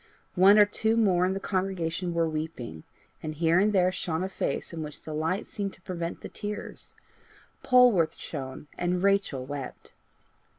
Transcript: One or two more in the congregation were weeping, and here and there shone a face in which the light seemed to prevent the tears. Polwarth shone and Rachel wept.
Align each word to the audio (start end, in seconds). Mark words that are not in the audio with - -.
One 0.33 0.57
or 0.57 0.65
two 0.65 0.97
more 0.97 1.27
in 1.27 1.33
the 1.35 1.39
congregation 1.39 2.15
were 2.15 2.27
weeping, 2.27 2.85
and 3.21 3.35
here 3.35 3.59
and 3.59 3.71
there 3.71 3.91
shone 3.91 4.23
a 4.23 4.29
face 4.29 4.73
in 4.73 4.81
which 4.81 5.03
the 5.03 5.13
light 5.13 5.45
seemed 5.45 5.73
to 5.73 5.81
prevent 5.83 6.21
the 6.21 6.27
tears. 6.27 6.95
Polwarth 7.61 8.17
shone 8.17 8.65
and 8.79 9.03
Rachel 9.03 9.45
wept. 9.45 9.93